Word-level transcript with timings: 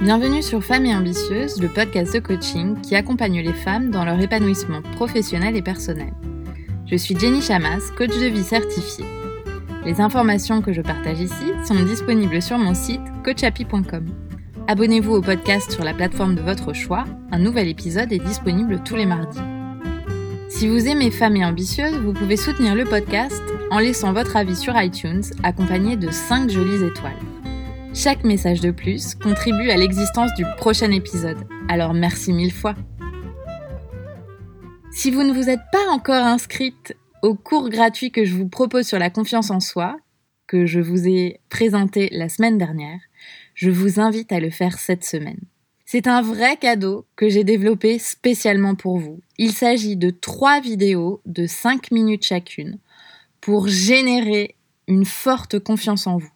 Bienvenue 0.00 0.42
sur 0.42 0.62
Femmes 0.62 0.86
et 0.86 0.94
Ambitieuses, 0.94 1.60
le 1.60 1.68
podcast 1.68 2.14
de 2.14 2.20
coaching 2.20 2.80
qui 2.82 2.94
accompagne 2.94 3.40
les 3.40 3.52
femmes 3.52 3.90
dans 3.90 4.04
leur 4.04 4.20
épanouissement 4.20 4.82
professionnel 4.94 5.56
et 5.56 5.62
personnel. 5.62 6.12
Je 6.86 6.94
suis 6.94 7.18
Jenny 7.18 7.42
Chamas, 7.42 7.90
coach 7.96 8.16
de 8.16 8.26
vie 8.26 8.44
certifiée. 8.44 9.04
Les 9.84 10.00
informations 10.00 10.62
que 10.62 10.72
je 10.72 10.82
partage 10.82 11.20
ici 11.20 11.52
sont 11.66 11.82
disponibles 11.82 12.40
sur 12.40 12.58
mon 12.58 12.74
site 12.74 13.00
coachapi.com. 13.24 14.06
Abonnez-vous 14.68 15.14
au 15.14 15.20
podcast 15.20 15.72
sur 15.72 15.82
la 15.82 15.94
plateforme 15.94 16.36
de 16.36 16.42
votre 16.42 16.72
choix, 16.72 17.04
un 17.32 17.38
nouvel 17.38 17.68
épisode 17.68 18.12
est 18.12 18.24
disponible 18.24 18.82
tous 18.84 18.94
les 18.94 19.06
mardis. 19.06 19.40
Si 20.48 20.68
vous 20.68 20.86
aimez 20.86 21.10
Femmes 21.10 21.36
et 21.36 21.44
Ambitieuses, 21.44 21.98
vous 21.98 22.12
pouvez 22.12 22.36
soutenir 22.36 22.76
le 22.76 22.84
podcast 22.84 23.42
en 23.72 23.80
laissant 23.80 24.12
votre 24.12 24.36
avis 24.36 24.56
sur 24.56 24.80
iTunes 24.80 25.24
accompagné 25.42 25.96
de 25.96 26.10
5 26.10 26.50
jolies 26.50 26.84
étoiles. 26.84 27.25
Chaque 27.96 28.24
message 28.24 28.60
de 28.60 28.72
plus 28.72 29.14
contribue 29.14 29.70
à 29.70 29.76
l'existence 29.78 30.34
du 30.34 30.44
prochain 30.58 30.90
épisode, 30.90 31.48
alors 31.66 31.94
merci 31.94 32.30
mille 32.30 32.52
fois. 32.52 32.74
Si 34.92 35.10
vous 35.10 35.22
ne 35.22 35.32
vous 35.32 35.48
êtes 35.48 35.62
pas 35.72 35.88
encore 35.88 36.22
inscrite 36.22 36.94
au 37.22 37.34
cours 37.34 37.70
gratuit 37.70 38.10
que 38.10 38.26
je 38.26 38.34
vous 38.34 38.48
propose 38.48 38.86
sur 38.86 38.98
la 38.98 39.08
confiance 39.08 39.50
en 39.50 39.60
soi, 39.60 39.96
que 40.46 40.66
je 40.66 40.78
vous 40.78 41.08
ai 41.08 41.40
présenté 41.48 42.10
la 42.12 42.28
semaine 42.28 42.58
dernière, 42.58 43.00
je 43.54 43.70
vous 43.70 43.98
invite 43.98 44.30
à 44.30 44.40
le 44.40 44.50
faire 44.50 44.78
cette 44.78 45.04
semaine. 45.04 45.40
C'est 45.86 46.06
un 46.06 46.20
vrai 46.20 46.58
cadeau 46.58 47.06
que 47.16 47.30
j'ai 47.30 47.44
développé 47.44 47.98
spécialement 47.98 48.74
pour 48.74 48.98
vous. 48.98 49.22
Il 49.38 49.52
s'agit 49.52 49.96
de 49.96 50.10
trois 50.10 50.60
vidéos 50.60 51.22
de 51.24 51.46
5 51.46 51.90
minutes 51.92 52.26
chacune 52.26 52.78
pour 53.40 53.68
générer 53.68 54.54
une 54.86 55.06
forte 55.06 55.58
confiance 55.60 56.06
en 56.06 56.18
vous. 56.18 56.35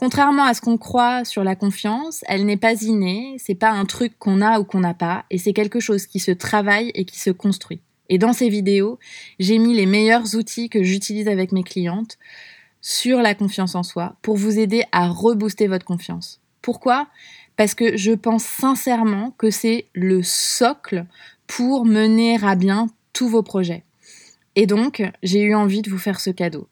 Contrairement 0.00 0.44
à 0.44 0.54
ce 0.54 0.62
qu'on 0.62 0.78
croit 0.78 1.26
sur 1.26 1.44
la 1.44 1.54
confiance, 1.54 2.24
elle 2.26 2.46
n'est 2.46 2.56
pas 2.56 2.72
innée, 2.84 3.36
c'est 3.38 3.54
pas 3.54 3.68
un 3.68 3.84
truc 3.84 4.18
qu'on 4.18 4.40
a 4.40 4.58
ou 4.58 4.64
qu'on 4.64 4.80
n'a 4.80 4.94
pas, 4.94 5.26
et 5.28 5.36
c'est 5.36 5.52
quelque 5.52 5.78
chose 5.78 6.06
qui 6.06 6.20
se 6.20 6.30
travaille 6.30 6.90
et 6.94 7.04
qui 7.04 7.20
se 7.20 7.28
construit. 7.28 7.82
Et 8.08 8.16
dans 8.16 8.32
ces 8.32 8.48
vidéos, 8.48 8.98
j'ai 9.38 9.58
mis 9.58 9.74
les 9.74 9.84
meilleurs 9.84 10.34
outils 10.36 10.70
que 10.70 10.82
j'utilise 10.82 11.28
avec 11.28 11.52
mes 11.52 11.64
clientes 11.64 12.16
sur 12.80 13.20
la 13.20 13.34
confiance 13.34 13.74
en 13.74 13.82
soi 13.82 14.16
pour 14.22 14.38
vous 14.38 14.58
aider 14.58 14.84
à 14.90 15.06
rebooster 15.06 15.66
votre 15.66 15.84
confiance. 15.84 16.40
Pourquoi? 16.62 17.06
Parce 17.58 17.74
que 17.74 17.98
je 17.98 18.12
pense 18.12 18.44
sincèrement 18.44 19.34
que 19.36 19.50
c'est 19.50 19.84
le 19.92 20.22
socle 20.22 21.04
pour 21.46 21.84
mener 21.84 22.42
à 22.42 22.54
bien 22.54 22.86
tous 23.12 23.28
vos 23.28 23.42
projets. 23.42 23.84
Et 24.56 24.64
donc, 24.64 25.02
j'ai 25.22 25.42
eu 25.42 25.54
envie 25.54 25.82
de 25.82 25.90
vous 25.90 25.98
faire 25.98 26.20
ce 26.20 26.30
cadeau. 26.30 26.68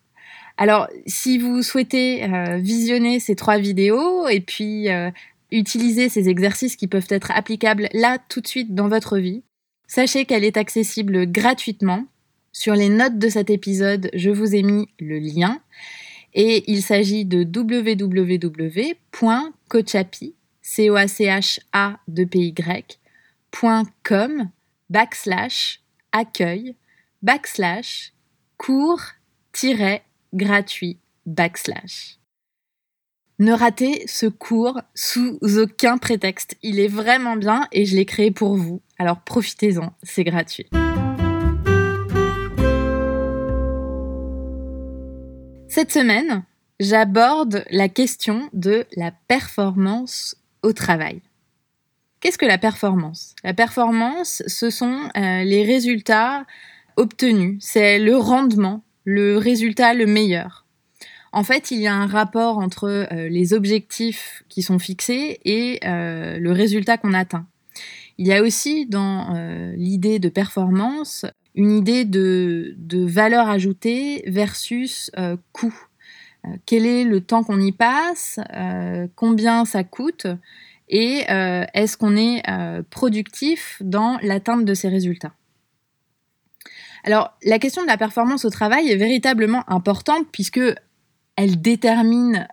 Alors, 0.60 0.88
si 1.06 1.38
vous 1.38 1.62
souhaitez 1.62 2.24
euh, 2.24 2.58
visionner 2.58 3.20
ces 3.20 3.36
trois 3.36 3.58
vidéos 3.58 4.26
et 4.26 4.40
puis 4.40 4.90
euh, 4.90 5.12
utiliser 5.52 6.08
ces 6.08 6.28
exercices 6.28 6.74
qui 6.74 6.88
peuvent 6.88 7.06
être 7.10 7.30
applicables 7.30 7.88
là 7.92 8.18
tout 8.28 8.40
de 8.40 8.48
suite 8.48 8.74
dans 8.74 8.88
votre 8.88 9.18
vie, 9.18 9.44
sachez 9.86 10.24
qu'elle 10.24 10.42
est 10.42 10.56
accessible 10.56 11.30
gratuitement. 11.30 12.06
Sur 12.50 12.74
les 12.74 12.88
notes 12.88 13.18
de 13.18 13.28
cet 13.28 13.50
épisode, 13.50 14.10
je 14.14 14.30
vous 14.30 14.56
ai 14.56 14.64
mis 14.64 14.88
le 14.98 15.20
lien 15.20 15.60
et 16.34 16.64
il 16.66 16.82
s'agit 16.82 17.24
de 17.24 17.44
www.coachapi, 17.44 20.34
c 20.60 20.90
o 20.90 20.96
a 20.96 21.06
c 21.06 21.26
h 21.26 21.60
a 21.72 22.00
de 22.08 22.24
p 22.24 22.52
backslash 24.90 25.80
accueil 26.10 26.74
backslash 27.22 28.12
cours 28.56 29.02
gratuit 30.34 30.98
backslash. 31.26 32.18
Ne 33.38 33.52
ratez 33.52 34.02
ce 34.08 34.26
cours 34.26 34.80
sous 34.94 35.38
aucun 35.42 35.96
prétexte. 35.96 36.56
Il 36.62 36.80
est 36.80 36.88
vraiment 36.88 37.36
bien 37.36 37.68
et 37.70 37.86
je 37.86 37.94
l'ai 37.94 38.04
créé 38.04 38.32
pour 38.32 38.56
vous. 38.56 38.82
Alors 38.98 39.20
profitez-en, 39.20 39.92
c'est 40.02 40.24
gratuit. 40.24 40.68
Cette 45.68 45.92
semaine, 45.92 46.42
j'aborde 46.80 47.64
la 47.70 47.88
question 47.88 48.50
de 48.52 48.86
la 48.96 49.12
performance 49.28 50.36
au 50.64 50.72
travail. 50.72 51.22
Qu'est-ce 52.20 52.38
que 52.38 52.46
la 52.46 52.58
performance? 52.58 53.36
La 53.44 53.54
performance, 53.54 54.42
ce 54.48 54.70
sont 54.70 55.08
euh, 55.16 55.44
les 55.44 55.62
résultats 55.62 56.44
obtenus, 56.96 57.58
c'est 57.60 58.00
le 58.00 58.16
rendement, 58.16 58.82
le 59.08 59.38
résultat 59.38 59.94
le 59.94 60.06
meilleur. 60.06 60.66
En 61.32 61.42
fait, 61.42 61.70
il 61.70 61.78
y 61.78 61.86
a 61.86 61.94
un 61.94 62.06
rapport 62.06 62.58
entre 62.58 62.84
euh, 62.84 63.28
les 63.28 63.52
objectifs 63.54 64.44
qui 64.48 64.62
sont 64.62 64.78
fixés 64.78 65.40
et 65.44 65.80
euh, 65.84 66.38
le 66.38 66.52
résultat 66.52 66.98
qu'on 66.98 67.14
atteint. 67.14 67.46
Il 68.18 68.26
y 68.26 68.32
a 68.32 68.42
aussi 68.42 68.86
dans 68.86 69.32
l'idée 69.76 70.18
de 70.18 70.28
performance 70.28 71.24
une 71.54 71.70
idée 71.70 72.04
de, 72.04 72.74
valeur 72.90 73.48
ajoutée 73.48 74.24
versus 74.26 75.12
coût. 75.52 75.72
Euh, 76.44 76.56
quel 76.66 76.86
est 76.86 77.04
le 77.04 77.20
temps 77.20 77.42
qu'on 77.42 77.60
y 77.60 77.72
passe, 77.72 78.40
euh, 78.54 79.06
combien 79.16 79.64
ça 79.64 79.84
coûte 79.84 80.26
et 80.88 81.24
euh, 81.30 81.64
est-ce 81.74 81.98
qu'on 81.98 82.16
est 82.16 82.42
productif 82.88 83.82
dans 83.84 84.18
l'atteinte 84.22 84.64
de 84.64 84.72
ces 84.72 84.88
résultats? 84.88 85.34
Alors, 87.08 87.32
la 87.42 87.58
question 87.58 87.80
de 87.80 87.86
la 87.86 87.96
performance 87.96 88.44
au 88.44 88.50
travail 88.50 88.90
est 88.90 88.96
véritablement 88.96 89.64
importante 89.66 90.26
puisque 90.30 90.60
elle 91.36 91.58
détermine 91.62 92.46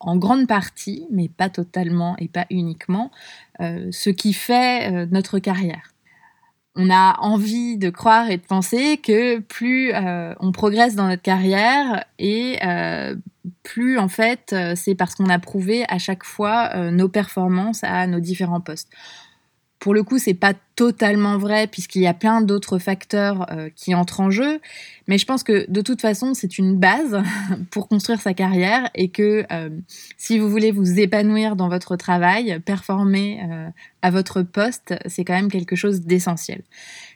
en 0.00 0.16
grande 0.16 0.46
partie, 0.46 1.06
mais 1.10 1.28
pas 1.28 1.50
totalement 1.50 2.16
et 2.16 2.28
pas 2.28 2.46
uniquement, 2.48 3.10
ce 3.58 4.08
qui 4.08 4.32
fait 4.32 5.06
notre 5.10 5.40
carrière 5.40 5.92
on 6.78 6.90
a 6.90 7.18
envie 7.18 7.76
de 7.76 7.90
croire 7.90 8.30
et 8.30 8.36
de 8.36 8.42
penser 8.42 8.98
que 8.98 9.40
plus 9.40 9.92
euh, 9.92 10.32
on 10.38 10.52
progresse 10.52 10.94
dans 10.94 11.08
notre 11.08 11.22
carrière 11.22 12.04
et 12.20 12.56
euh, 12.64 13.16
plus 13.64 13.98
en 13.98 14.08
fait 14.08 14.52
euh, 14.52 14.74
c'est 14.76 14.94
parce 14.94 15.16
qu'on 15.16 15.28
a 15.28 15.40
prouvé 15.40 15.84
à 15.88 15.98
chaque 15.98 16.22
fois 16.24 16.90
nos 16.90 17.08
performances 17.08 17.82
à 17.82 18.06
nos 18.06 18.20
différents 18.20 18.60
postes. 18.60 18.88
Pour 19.78 19.94
le 19.94 20.02
coup, 20.02 20.18
c'est 20.18 20.34
pas 20.34 20.54
totalement 20.74 21.38
vrai 21.38 21.66
puisqu'il 21.66 22.02
y 22.02 22.06
a 22.06 22.14
plein 22.14 22.40
d'autres 22.40 22.78
facteurs 22.78 23.46
euh, 23.52 23.68
qui 23.74 23.94
entrent 23.94 24.20
en 24.20 24.30
jeu, 24.30 24.60
mais 25.06 25.18
je 25.18 25.26
pense 25.26 25.42
que 25.42 25.70
de 25.70 25.80
toute 25.80 26.00
façon, 26.00 26.34
c'est 26.34 26.58
une 26.58 26.76
base 26.76 27.22
pour 27.70 27.88
construire 27.88 28.20
sa 28.20 28.34
carrière 28.34 28.90
et 28.94 29.08
que 29.08 29.44
euh, 29.52 29.70
si 30.16 30.38
vous 30.38 30.48
voulez 30.48 30.72
vous 30.72 30.98
épanouir 30.98 31.54
dans 31.54 31.68
votre 31.68 31.96
travail, 31.96 32.60
performer 32.64 33.40
euh, 33.48 33.68
à 34.02 34.10
votre 34.10 34.42
poste, 34.42 34.94
c'est 35.06 35.24
quand 35.24 35.34
même 35.34 35.50
quelque 35.50 35.76
chose 35.76 36.00
d'essentiel. 36.02 36.62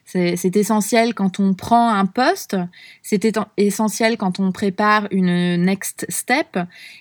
C'est 0.05 0.57
essentiel 0.57 1.15
quand 1.15 1.41
on 1.41 1.55
prend 1.55 1.89
un 1.89 2.05
poste, 2.05 2.57
c'est 3.03 3.27
essentiel 3.57 4.19
quand 4.19 4.41
on 4.41 4.53
prépare 4.53 5.09
une 5.11 5.57
next 5.65 6.05
step 6.11 6.59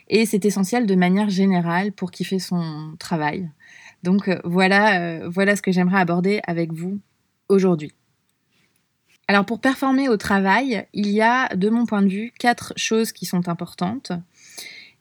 et 0.08 0.26
c'est 0.26 0.46
essentiel 0.46 0.86
de 0.86 0.96
manière 0.96 1.30
générale 1.30 1.92
pour 1.92 2.12
kiffer 2.12 2.40
son 2.40 2.96
travail. 3.00 3.50
Donc 4.04 4.28
euh, 4.28 4.40
voilà, 4.44 5.00
euh, 5.00 5.30
voilà 5.30 5.56
ce 5.56 5.62
que 5.62 5.72
j'aimerais 5.72 6.00
aborder 6.00 6.42
avec 6.48 6.74
vous 6.74 7.00
aujourd'hui. 7.50 7.94
Alors 9.28 9.46
pour 9.46 9.60
performer 9.60 10.10
au 10.10 10.18
travail, 10.18 10.86
il 10.94 11.10
y 11.10 11.22
a 11.22 11.56
de 11.56 11.70
mon 11.70 11.86
point 11.86 12.02
de 12.02 12.10
vue 12.10 12.34
quatre 12.38 12.74
choses 12.76 13.12
qui 13.12 13.26
sont 13.26 13.48
importantes 13.48 14.12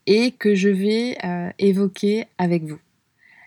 et 0.07 0.33
que 0.33 0.55
je 0.55 0.69
vais 0.69 1.17
euh, 1.25 1.51
évoquer 1.59 2.27
avec 2.39 2.65
vous. 2.65 2.79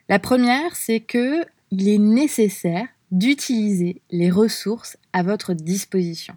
La 0.09 0.19
première, 0.19 0.75
c'est 0.75 0.99
que 0.99 1.45
il 1.71 1.87
est 1.87 1.97
nécessaire 1.97 2.87
d'utiliser 3.11 4.01
les 4.11 4.29
ressources 4.29 4.97
à 5.11 5.23
votre 5.23 5.53
disposition. 5.53 6.35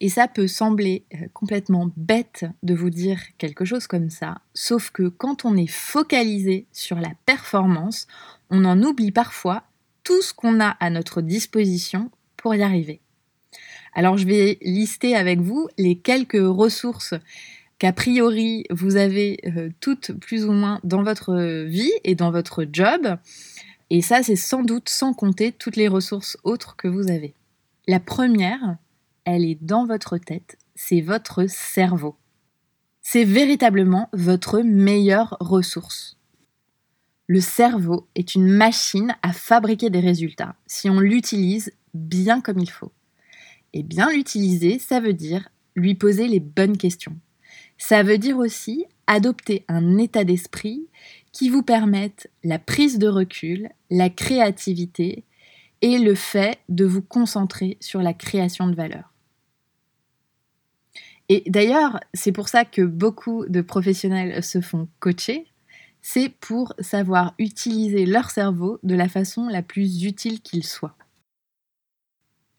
Et 0.00 0.08
ça 0.08 0.28
peut 0.28 0.46
sembler 0.46 1.04
euh, 1.14 1.26
complètement 1.32 1.90
bête 1.96 2.44
de 2.62 2.74
vous 2.74 2.90
dire 2.90 3.20
quelque 3.38 3.64
chose 3.64 3.86
comme 3.86 4.10
ça, 4.10 4.40
sauf 4.52 4.90
que 4.90 5.08
quand 5.08 5.44
on 5.44 5.56
est 5.56 5.70
focalisé 5.70 6.66
sur 6.72 6.98
la 6.98 7.12
performance, 7.26 8.06
on 8.50 8.64
en 8.64 8.82
oublie 8.82 9.12
parfois 9.12 9.64
tout 10.02 10.20
ce 10.20 10.34
qu'on 10.34 10.60
a 10.60 10.68
à 10.80 10.90
notre 10.90 11.22
disposition 11.22 12.10
pour 12.36 12.54
y 12.54 12.62
arriver. 12.62 13.00
Alors 13.94 14.16
je 14.16 14.26
vais 14.26 14.58
lister 14.60 15.14
avec 15.14 15.40
vous 15.40 15.68
les 15.78 15.96
quelques 15.96 16.34
ressources 16.34 17.14
qu'a 17.78 17.92
priori 17.92 18.64
vous 18.70 18.96
avez 18.96 19.40
euh, 19.46 19.70
toutes 19.80 20.12
plus 20.12 20.44
ou 20.44 20.52
moins 20.52 20.80
dans 20.84 21.02
votre 21.02 21.64
vie 21.64 21.92
et 22.02 22.14
dans 22.14 22.30
votre 22.30 22.66
job. 22.70 23.16
Et 23.90 24.02
ça, 24.02 24.22
c'est 24.22 24.36
sans 24.36 24.62
doute 24.62 24.88
sans 24.88 25.12
compter 25.12 25.52
toutes 25.52 25.76
les 25.76 25.88
ressources 25.88 26.36
autres 26.42 26.76
que 26.76 26.88
vous 26.88 27.10
avez. 27.10 27.34
La 27.86 28.00
première, 28.00 28.76
elle 29.24 29.44
est 29.44 29.58
dans 29.60 29.86
votre 29.86 30.18
tête, 30.18 30.58
c'est 30.74 31.00
votre 31.00 31.46
cerveau. 31.48 32.16
C'est 33.02 33.24
véritablement 33.24 34.08
votre 34.12 34.60
meilleure 34.60 35.36
ressource. 35.40 36.16
Le 37.26 37.40
cerveau 37.40 38.06
est 38.14 38.34
une 38.34 38.46
machine 38.46 39.16
à 39.22 39.32
fabriquer 39.32 39.90
des 39.90 40.00
résultats 40.00 40.56
si 40.66 40.90
on 40.90 41.00
l'utilise 41.00 41.72
bien 41.94 42.40
comme 42.40 42.58
il 42.58 42.70
faut. 42.70 42.92
Et 43.72 43.82
bien 43.82 44.10
l'utiliser, 44.10 44.78
ça 44.78 45.00
veut 45.00 45.14
dire 45.14 45.48
lui 45.74 45.94
poser 45.94 46.28
les 46.28 46.40
bonnes 46.40 46.76
questions. 46.76 47.16
Ça 47.78 48.02
veut 48.02 48.18
dire 48.18 48.38
aussi 48.38 48.84
adopter 49.06 49.64
un 49.68 49.98
état 49.98 50.24
d'esprit 50.24 50.86
qui 51.32 51.48
vous 51.48 51.62
permette 51.62 52.30
la 52.44 52.58
prise 52.58 52.98
de 52.98 53.08
recul, 53.08 53.70
la 53.90 54.10
créativité 54.10 55.24
et 55.82 55.98
le 55.98 56.14
fait 56.14 56.58
de 56.68 56.84
vous 56.84 57.02
concentrer 57.02 57.76
sur 57.80 58.00
la 58.00 58.14
création 58.14 58.68
de 58.68 58.74
valeur. 58.74 59.13
Et 61.28 61.42
d'ailleurs, 61.46 62.00
c'est 62.12 62.32
pour 62.32 62.48
ça 62.48 62.64
que 62.64 62.82
beaucoup 62.82 63.46
de 63.46 63.60
professionnels 63.60 64.42
se 64.42 64.60
font 64.60 64.88
coacher, 65.00 65.46
c'est 66.02 66.28
pour 66.28 66.74
savoir 66.80 67.34
utiliser 67.38 68.04
leur 68.04 68.30
cerveau 68.30 68.78
de 68.82 68.94
la 68.94 69.08
façon 69.08 69.48
la 69.48 69.62
plus 69.62 70.04
utile 70.04 70.42
qu'il 70.42 70.62
soit. 70.62 70.96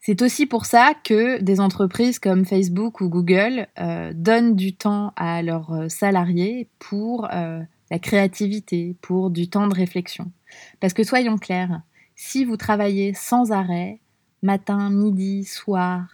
C'est 0.00 0.22
aussi 0.22 0.46
pour 0.46 0.66
ça 0.66 0.94
que 1.04 1.40
des 1.40 1.60
entreprises 1.60 2.18
comme 2.18 2.44
Facebook 2.44 3.00
ou 3.00 3.08
Google 3.08 3.66
euh, 3.78 4.12
donnent 4.14 4.54
du 4.54 4.72
temps 4.72 5.12
à 5.16 5.42
leurs 5.42 5.72
euh, 5.72 5.88
salariés 5.88 6.68
pour 6.78 7.28
euh, 7.32 7.60
la 7.90 7.98
créativité, 7.98 8.96
pour 9.00 9.30
du 9.30 9.48
temps 9.48 9.66
de 9.66 9.74
réflexion. 9.74 10.30
Parce 10.78 10.92
que 10.92 11.02
soyons 11.02 11.38
clairs, 11.38 11.82
si 12.14 12.44
vous 12.44 12.56
travaillez 12.56 13.14
sans 13.14 13.50
arrêt, 13.50 14.00
matin, 14.42 14.90
midi, 14.90 15.44
soir, 15.44 16.06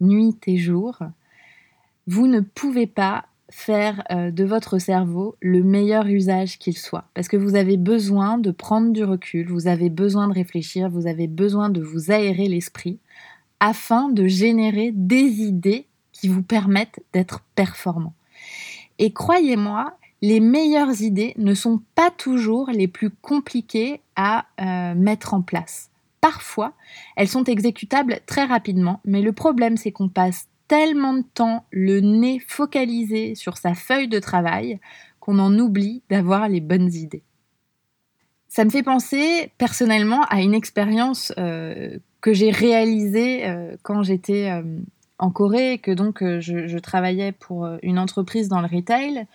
nuit 0.00 0.38
et 0.46 0.58
jour, 0.58 0.98
vous 2.06 2.26
ne 2.26 2.40
pouvez 2.40 2.86
pas 2.86 3.26
faire 3.50 4.02
de 4.10 4.44
votre 4.44 4.78
cerveau 4.78 5.36
le 5.42 5.62
meilleur 5.62 6.06
usage 6.06 6.58
qu'il 6.58 6.76
soit. 6.76 7.04
Parce 7.12 7.28
que 7.28 7.36
vous 7.36 7.54
avez 7.54 7.76
besoin 7.76 8.38
de 8.38 8.50
prendre 8.50 8.92
du 8.92 9.04
recul, 9.04 9.48
vous 9.48 9.66
avez 9.66 9.90
besoin 9.90 10.26
de 10.28 10.32
réfléchir, 10.32 10.88
vous 10.88 11.06
avez 11.06 11.26
besoin 11.26 11.68
de 11.68 11.82
vous 11.82 12.10
aérer 12.10 12.48
l'esprit 12.48 12.98
afin 13.60 14.08
de 14.08 14.26
générer 14.26 14.90
des 14.92 15.42
idées 15.42 15.86
qui 16.12 16.28
vous 16.28 16.42
permettent 16.42 17.00
d'être 17.12 17.42
performant. 17.54 18.14
Et 18.98 19.12
croyez-moi, 19.12 19.96
les 20.20 20.40
meilleures 20.40 21.00
idées 21.02 21.34
ne 21.36 21.54
sont 21.54 21.80
pas 21.94 22.10
toujours 22.10 22.70
les 22.70 22.88
plus 22.88 23.10
compliquées 23.10 24.00
à 24.16 24.46
euh, 24.60 24.94
mettre 24.94 25.34
en 25.34 25.42
place. 25.42 25.90
Parfois, 26.20 26.72
elles 27.16 27.28
sont 27.28 27.44
exécutables 27.44 28.20
très 28.26 28.44
rapidement, 28.44 29.00
mais 29.04 29.22
le 29.22 29.32
problème 29.32 29.76
c'est 29.76 29.90
qu'on 29.90 30.08
passe 30.08 30.46
tellement 30.72 31.12
de 31.12 31.24
temps 31.34 31.66
le 31.70 32.00
nez 32.00 32.38
focalisé 32.48 33.34
sur 33.34 33.58
sa 33.58 33.74
feuille 33.74 34.08
de 34.08 34.18
travail 34.18 34.80
qu'on 35.20 35.38
en 35.38 35.58
oublie 35.58 36.02
d'avoir 36.08 36.48
les 36.48 36.62
bonnes 36.62 36.90
idées. 36.94 37.24
Ça 38.48 38.64
me 38.64 38.70
fait 38.70 38.82
penser 38.82 39.52
personnellement 39.58 40.22
à 40.30 40.40
une 40.40 40.54
expérience 40.54 41.30
euh, 41.36 41.98
que 42.22 42.32
j'ai 42.32 42.50
réalisé 42.50 43.46
euh, 43.46 43.76
quand 43.82 44.02
j'étais 44.02 44.48
euh, 44.48 44.62
en 45.18 45.30
Corée 45.30 45.74
et 45.74 45.78
que 45.78 45.90
donc 45.90 46.20
je, 46.20 46.78
travaillais 46.78 47.32
pour 47.32 47.68
une 47.82 47.98
entreprise 47.98 48.48
dans 48.48 48.62
le 48.62 48.66
retail. 48.66 49.26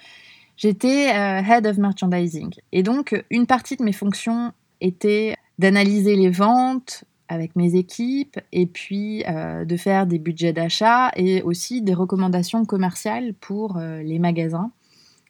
J'étais 0.56 1.10
head 1.10 1.68
of 1.68 1.78
merchandising 1.78 2.50
et 2.72 2.82
donc 2.82 3.24
une 3.30 3.46
partie 3.46 3.76
de 3.76 3.84
mes 3.84 3.94
fonctions 3.94 4.54
était 4.82 5.36
d'analyser 5.60 6.16
les 6.16 6.32
ventes 6.32 7.04
avec 7.30 7.56
mes 7.56 7.76
équipes 7.76 8.40
et 8.52 8.66
puis 8.66 9.24
de 9.24 9.78
faire 9.78 10.08
des 10.08 10.20
budgets 10.20 10.54
d'achat 10.54 11.12
et 11.16 11.42
aussi 11.42 11.82
des 11.82 11.94
recommandations 11.94 12.66
commerciales 12.66 13.34
pour 13.34 13.78
les 13.80 14.20
magasins 14.20 14.72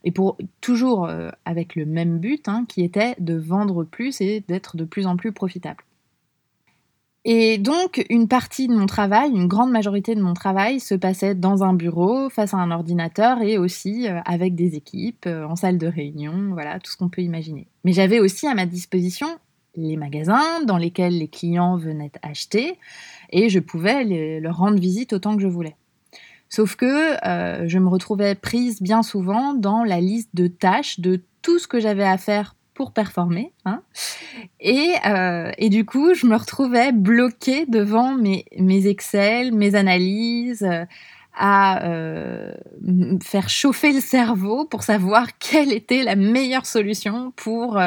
et 0.03 0.11
pour 0.11 0.37
toujours 0.61 1.09
avec 1.45 1.75
le 1.75 1.85
même 1.85 2.19
but 2.19 2.47
hein, 2.47 2.65
qui 2.67 2.83
était 2.83 3.15
de 3.19 3.35
vendre 3.35 3.83
plus 3.83 4.21
et 4.21 4.43
d'être 4.47 4.77
de 4.77 4.85
plus 4.85 5.07
en 5.07 5.17
plus 5.17 5.31
profitable. 5.31 5.83
Et 7.29 7.57
donc, 7.57 8.05
une 8.09 8.29
partie 8.29 8.69
de 8.69 8.73
mon 8.73 8.85
travail, 8.85 9.31
une 9.31 9.49
grande 9.49 9.69
majorité 9.69 10.15
de 10.15 10.21
mon 10.21 10.33
travail 10.33 10.79
se 10.79 10.95
passait 10.95 11.35
dans 11.35 11.61
un 11.61 11.73
bureau, 11.73 12.29
face 12.29 12.53
à 12.53 12.57
un 12.57 12.71
ordinateur 12.71 13.41
et 13.41 13.57
aussi 13.57 14.07
euh, 14.07 14.21
avec 14.23 14.55
des 14.55 14.75
équipes, 14.75 15.25
euh, 15.25 15.45
en 15.45 15.57
salle 15.57 15.77
de 15.77 15.87
réunion, 15.87 16.51
voilà, 16.53 16.79
tout 16.79 16.89
ce 16.89 16.95
qu'on 16.95 17.09
peut 17.09 17.21
imaginer. 17.21 17.67
Mais 17.83 17.91
j'avais 17.91 18.21
aussi 18.21 18.47
à 18.47 18.55
ma 18.55 18.65
disposition 18.65 19.27
les 19.77 19.95
magasins 19.95 20.63
dans 20.65 20.77
lesquels 20.77 21.17
les 21.17 21.27
clients 21.27 21.77
venaient 21.77 22.11
acheter 22.21 22.77
et 23.29 23.49
je 23.49 23.59
pouvais 23.59 24.39
leur 24.39 24.57
rendre 24.57 24.79
visite 24.79 25.13
autant 25.13 25.35
que 25.35 25.41
je 25.41 25.47
voulais. 25.47 25.75
Sauf 26.49 26.75
que 26.75 27.25
euh, 27.27 27.67
je 27.67 27.77
me 27.77 27.89
retrouvais 27.89 28.35
prise 28.35 28.81
bien 28.81 29.03
souvent 29.03 29.53
dans 29.53 29.83
la 29.83 29.99
liste 29.99 30.29
de 30.33 30.47
tâches 30.47 30.99
de 30.99 31.21
tout 31.41 31.59
ce 31.59 31.67
que 31.67 31.79
j'avais 31.79 32.05
à 32.05 32.17
faire 32.17 32.55
pour 32.73 32.93
performer. 32.93 33.51
Hein. 33.65 33.81
Et, 34.59 34.93
euh, 35.05 35.51
et, 35.57 35.69
du 35.69 35.83
coup, 35.83 36.13
je 36.13 36.27
me 36.27 36.35
retrouvais 36.35 36.91
bloquée 36.91 37.65
devant 37.65 38.13
mes, 38.13 38.45
mes 38.57 38.87
Excel, 38.87 39.51
mes 39.51 39.75
analyses, 39.75 40.63
euh, 40.63 40.85
à 41.39 41.83
faire 43.21 43.47
chauffer 43.47 43.91
le 43.91 43.99
cerveau 43.99 44.65
pour 44.65 44.81
savoir 44.81 45.37
quelle 45.37 45.71
était 45.71 46.01
la 46.01 46.15
meilleure 46.15 46.65
solution 46.65 47.31
pour, 47.35 47.79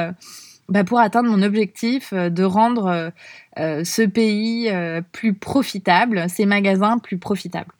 bah 0.71 0.85
pour 0.85 1.01
atteindre 1.01 1.29
mon 1.31 1.43
objectif 1.43 2.15
de 2.15 2.45
rendre 2.45 3.13
ce 3.57 4.03
pays 4.07 4.73
plus 5.13 5.35
profitable, 5.35 6.29
ces 6.29 6.47
magasins 6.47 6.99
plus 6.99 7.19
profitables. 7.19 7.73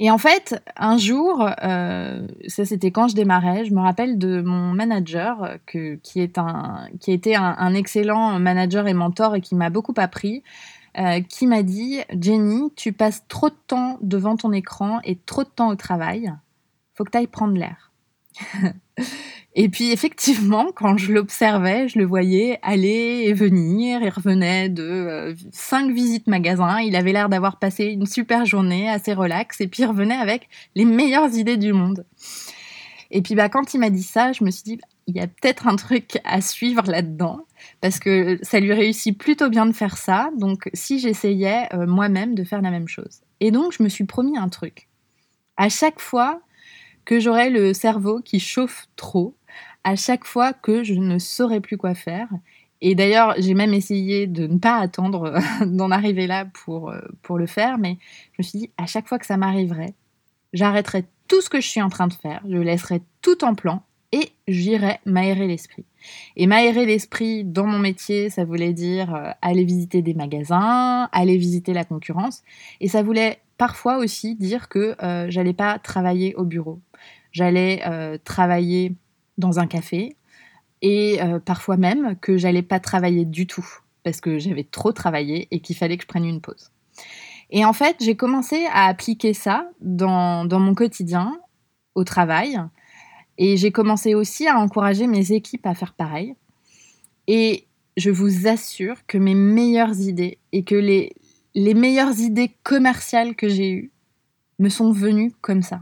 Et 0.00 0.10
en 0.10 0.18
fait, 0.18 0.62
un 0.76 0.96
jour, 0.96 1.48
euh, 1.62 2.26
ça 2.46 2.64
c'était 2.64 2.92
quand 2.92 3.08
je 3.08 3.16
démarrais, 3.16 3.64
je 3.64 3.74
me 3.74 3.80
rappelle 3.80 4.16
de 4.16 4.40
mon 4.42 4.72
manager, 4.72 5.58
euh, 5.74 5.96
qui, 6.02 6.20
est 6.20 6.38
un, 6.38 7.74
excellent 7.74 8.38
manager 8.38 8.86
et 8.86 8.94
mentor 8.94 9.34
et 9.34 9.40
qui 9.40 9.56
m'a 9.56 9.70
beaucoup 9.70 9.94
appris, 9.96 10.44
euh, 10.98 11.20
qui 11.20 11.48
m'a 11.48 11.64
dit 11.64 11.98
Jenny, 12.18 12.72
tu 12.76 12.92
passes 12.92 13.26
trop 13.26 13.50
de 13.50 13.56
temps 13.66 13.98
devant 14.00 14.36
ton 14.36 14.52
écran 14.52 15.00
et 15.02 15.16
trop 15.16 15.42
de 15.42 15.48
temps 15.48 15.68
au 15.68 15.76
travail, 15.76 16.32
faut 16.94 17.02
que 17.02 17.10
tu 17.10 17.18
ailles 17.18 17.26
prendre 17.26 17.54
l'air. 17.54 17.87
Et 19.60 19.68
puis 19.68 19.90
effectivement, 19.90 20.70
quand 20.72 20.98
je 20.98 21.12
l'observais, 21.12 21.88
je 21.88 21.98
le 21.98 22.04
voyais 22.04 22.60
aller 22.62 23.24
et 23.26 23.32
venir. 23.32 24.00
Il 24.02 24.08
revenait 24.08 24.68
de 24.68 24.84
euh, 24.84 25.34
cinq 25.50 25.90
visites 25.90 26.28
magasins. 26.28 26.78
Il 26.80 26.94
avait 26.94 27.12
l'air 27.12 27.28
d'avoir 27.28 27.58
passé 27.58 27.86
une 27.86 28.06
super 28.06 28.46
journée, 28.46 28.88
assez 28.88 29.12
relax. 29.12 29.60
Et 29.60 29.66
puis 29.66 29.82
il 29.82 29.86
revenait 29.86 30.14
avec 30.14 30.48
les 30.76 30.84
meilleures 30.84 31.34
idées 31.34 31.56
du 31.56 31.72
monde. 31.72 32.04
Et 33.10 33.20
puis 33.20 33.34
bah, 33.34 33.48
quand 33.48 33.74
il 33.74 33.80
m'a 33.80 33.90
dit 33.90 34.04
ça, 34.04 34.30
je 34.30 34.44
me 34.44 34.50
suis 34.52 34.62
dit, 34.62 34.78
il 35.08 35.16
y 35.16 35.20
a 35.20 35.26
peut-être 35.26 35.66
un 35.66 35.74
truc 35.74 36.20
à 36.24 36.40
suivre 36.40 36.84
là-dedans. 36.88 37.40
Parce 37.80 37.98
que 37.98 38.38
ça 38.42 38.60
lui 38.60 38.72
réussit 38.72 39.18
plutôt 39.18 39.48
bien 39.48 39.66
de 39.66 39.72
faire 39.72 39.96
ça. 39.96 40.30
Donc 40.36 40.70
si 40.72 41.00
j'essayais 41.00 41.66
euh, 41.74 41.84
moi-même 41.84 42.36
de 42.36 42.44
faire 42.44 42.62
la 42.62 42.70
même 42.70 42.86
chose. 42.86 43.22
Et 43.40 43.50
donc 43.50 43.72
je 43.76 43.82
me 43.82 43.88
suis 43.88 44.04
promis 44.04 44.38
un 44.38 44.48
truc. 44.48 44.88
À 45.56 45.68
chaque 45.68 45.98
fois 45.98 46.40
que 47.08 47.20
j'aurais 47.20 47.48
le 47.48 47.72
cerveau 47.72 48.20
qui 48.20 48.38
chauffe 48.38 48.86
trop, 48.94 49.34
à 49.82 49.96
chaque 49.96 50.26
fois 50.26 50.52
que 50.52 50.84
je 50.84 50.92
ne 50.92 51.18
saurais 51.18 51.62
plus 51.62 51.78
quoi 51.78 51.94
faire. 51.94 52.28
Et 52.82 52.94
d'ailleurs, 52.94 53.34
j'ai 53.38 53.54
même 53.54 53.72
essayé 53.72 54.26
de 54.26 54.46
ne 54.46 54.58
pas 54.58 54.76
attendre 54.76 55.32
d'en 55.66 55.90
arriver 55.90 56.26
là 56.26 56.44
pour, 56.44 56.90
euh, 56.90 57.00
pour 57.22 57.38
le 57.38 57.46
faire, 57.46 57.78
mais 57.78 57.96
je 58.32 58.36
me 58.40 58.42
suis 58.42 58.58
dit, 58.58 58.70
à 58.76 58.84
chaque 58.84 59.08
fois 59.08 59.18
que 59.18 59.24
ça 59.24 59.38
m'arriverait, 59.38 59.94
j'arrêterais 60.52 61.06
tout 61.28 61.40
ce 61.40 61.48
que 61.48 61.62
je 61.62 61.66
suis 61.66 61.80
en 61.80 61.88
train 61.88 62.08
de 62.08 62.12
faire, 62.12 62.42
je 62.46 62.58
laisserais 62.58 63.00
tout 63.22 63.42
en 63.42 63.54
plan 63.54 63.82
et 64.12 64.28
j'irais 64.46 65.00
m'aérer 65.06 65.46
l'esprit. 65.46 65.86
Et 66.36 66.46
m'aérer 66.46 66.84
l'esprit 66.84 67.42
dans 67.42 67.66
mon 67.66 67.78
métier, 67.78 68.28
ça 68.28 68.44
voulait 68.44 68.74
dire 68.74 69.14
euh, 69.14 69.30
aller 69.40 69.64
visiter 69.64 70.02
des 70.02 70.12
magasins, 70.12 71.08
aller 71.12 71.38
visiter 71.38 71.72
la 71.72 71.86
concurrence, 71.86 72.42
et 72.82 72.88
ça 72.88 73.02
voulait 73.02 73.38
parfois 73.56 73.96
aussi 73.96 74.34
dire 74.34 74.68
que 74.68 74.94
euh, 75.02 75.26
j'allais 75.30 75.54
pas 75.54 75.78
travailler 75.78 76.34
au 76.34 76.44
bureau. 76.44 76.80
J'allais 77.32 77.82
travailler 78.24 78.94
dans 79.38 79.58
un 79.58 79.66
café 79.66 80.16
et 80.82 81.20
euh, 81.22 81.38
parfois 81.38 81.76
même 81.76 82.16
que 82.20 82.36
j'allais 82.36 82.62
pas 82.62 82.80
travailler 82.80 83.24
du 83.24 83.46
tout 83.46 83.66
parce 84.04 84.20
que 84.20 84.38
j'avais 84.38 84.64
trop 84.64 84.92
travaillé 84.92 85.48
et 85.50 85.60
qu'il 85.60 85.76
fallait 85.76 85.96
que 85.96 86.02
je 86.02 86.08
prenne 86.08 86.24
une 86.24 86.40
pause. 86.40 86.70
Et 87.50 87.64
en 87.64 87.72
fait, 87.72 87.96
j'ai 88.00 88.16
commencé 88.16 88.66
à 88.72 88.86
appliquer 88.86 89.32
ça 89.32 89.70
dans, 89.80 90.44
dans 90.44 90.60
mon 90.60 90.74
quotidien, 90.74 91.38
au 91.94 92.04
travail, 92.04 92.58
et 93.38 93.56
j'ai 93.56 93.72
commencé 93.72 94.14
aussi 94.14 94.46
à 94.46 94.58
encourager 94.58 95.06
mes 95.06 95.32
équipes 95.32 95.66
à 95.66 95.74
faire 95.74 95.94
pareil. 95.94 96.34
Et 97.26 97.66
je 97.96 98.10
vous 98.10 98.46
assure 98.46 99.06
que 99.06 99.18
mes 99.18 99.34
meilleures 99.34 99.98
idées 100.00 100.38
et 100.52 100.62
que 100.62 100.74
les, 100.74 101.14
les 101.54 101.74
meilleures 101.74 102.18
idées 102.20 102.54
commerciales 102.62 103.34
que 103.34 103.48
j'ai 103.48 103.70
eues 103.70 103.90
me 104.58 104.68
sont 104.68 104.92
venues 104.92 105.32
comme 105.40 105.62
ça 105.62 105.80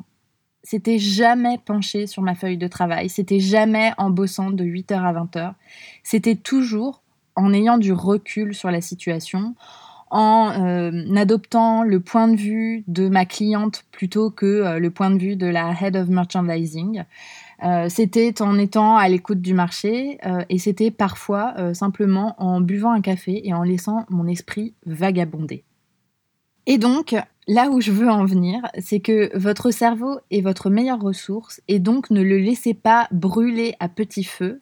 c'était 0.66 0.98
jamais 0.98 1.58
penché 1.64 2.08
sur 2.08 2.22
ma 2.22 2.34
feuille 2.34 2.58
de 2.58 2.66
travail, 2.66 3.08
c'était 3.08 3.38
jamais 3.38 3.92
en 3.98 4.10
bossant 4.10 4.50
de 4.50 4.64
8h 4.64 4.94
à 4.94 5.12
20h, 5.12 5.52
c'était 6.02 6.34
toujours 6.34 7.02
en 7.36 7.52
ayant 7.52 7.78
du 7.78 7.92
recul 7.92 8.52
sur 8.52 8.70
la 8.72 8.80
situation, 8.80 9.54
en 10.10 10.50
euh, 10.60 11.14
adoptant 11.14 11.84
le 11.84 12.00
point 12.00 12.26
de 12.26 12.36
vue 12.36 12.84
de 12.88 13.08
ma 13.08 13.26
cliente 13.26 13.84
plutôt 13.92 14.30
que 14.30 14.46
euh, 14.46 14.78
le 14.78 14.90
point 14.90 15.10
de 15.10 15.18
vue 15.18 15.36
de 15.36 15.46
la 15.46 15.72
head 15.80 15.96
of 15.96 16.08
merchandising. 16.08 17.04
Euh, 17.62 17.88
c'était 17.88 18.42
en 18.42 18.58
étant 18.58 18.96
à 18.96 19.08
l'écoute 19.08 19.40
du 19.40 19.54
marché 19.54 20.18
et 20.50 20.58
c'était 20.58 20.90
parfois 20.90 21.54
simplement 21.74 22.34
en 22.38 22.60
buvant 22.60 22.92
un 22.92 23.00
café 23.00 23.40
et 23.46 23.54
en 23.54 23.62
laissant 23.62 24.04
mon 24.10 24.26
esprit 24.26 24.74
vagabonder. 24.84 25.64
Et 26.66 26.78
donc, 26.78 27.14
là 27.46 27.70
où 27.70 27.80
je 27.80 27.92
veux 27.92 28.10
en 28.10 28.24
venir, 28.24 28.62
c'est 28.78 29.00
que 29.00 29.36
votre 29.36 29.70
cerveau 29.70 30.18
est 30.30 30.40
votre 30.40 30.70
meilleure 30.70 31.00
ressource 31.00 31.60
et 31.68 31.78
donc 31.78 32.10
ne 32.10 32.22
le 32.22 32.38
laissez 32.38 32.74
pas 32.74 33.08
brûler 33.12 33.74
à 33.80 33.88
petit 33.88 34.24
feu 34.24 34.60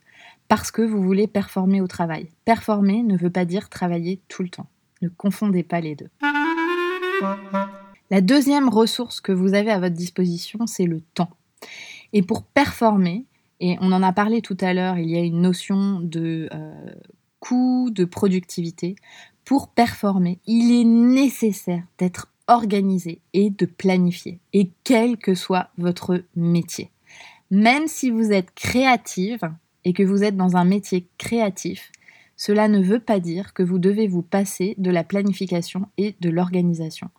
parce 0.49 0.71
que 0.71 0.83
vous 0.83 1.03
voulez 1.03 1.27
performer 1.27 1.81
au 1.81 1.87
travail. 1.87 2.29
Performer 2.45 3.03
ne 3.03 3.17
veut 3.17 3.31
pas 3.31 3.45
dire 3.45 3.69
travailler 3.69 4.21
tout 4.29 4.43
le 4.43 4.51
temps. 4.51 4.67
Ne 5.03 5.09
confondez 5.09 5.63
pas 5.63 5.81
les 5.81 5.97
deux. 5.97 6.11
La 8.11 8.21
deuxième 8.21 8.69
ressource 8.69 9.21
que 9.21 9.33
vous 9.33 9.55
avez 9.55 9.71
à 9.71 9.79
votre 9.79 9.95
disposition, 9.95 10.67
c'est 10.67 10.85
le 10.85 11.01
temps. 11.15 11.31
Et 12.13 12.23
pour 12.23 12.43
performer, 12.45 13.25
et 13.61 13.77
on 13.81 13.93
en 13.93 14.03
a 14.03 14.13
parlé 14.13 14.43
tout 14.43 14.57
à 14.61 14.75
l'heure, 14.75 14.99
il 14.99 15.11
y 15.11 15.17
a 15.17 15.23
une 15.23 15.41
notion 15.41 16.01
de 16.01 16.49
euh, 16.53 16.95
coût, 17.41 17.91
de 17.91 18.05
productivité. 18.05 18.97
Pour 19.45 19.69
performer, 19.69 20.39
il 20.47 20.79
est 20.79 20.85
nécessaire 20.85 21.85
d'être 21.99 22.29
organisé 22.47 23.21
et 23.33 23.51
de 23.51 23.67
planifier, 23.67 24.39
et 24.53 24.71
quel 24.85 25.17
que 25.17 25.35
soit 25.35 25.71
votre 25.79 26.25
métier. 26.37 26.91
Même 27.51 27.87
si 27.87 28.11
vous 28.11 28.33
êtes 28.33 28.55
créative 28.55 29.51
et 29.85 29.93
que 29.93 30.03
vous 30.03 30.25
êtes 30.25 30.37
dans 30.37 30.57
un 30.57 30.65
métier 30.65 31.07
créatif, 31.19 31.93
cela 32.37 32.69
ne 32.69 32.83
veut 32.83 33.01
pas 33.01 33.21
dire 33.21 33.55
que 33.55 33.63
vous 33.63 33.79
devez 33.79 34.09
vous 34.09 34.23
passer 34.23 34.75
de 34.79 34.91
la 34.91 35.05
planification 35.05 35.89
et 35.99 36.17
de 36.21 36.31
l'organisation. 36.31 37.11